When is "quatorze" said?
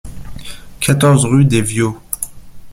0.79-1.25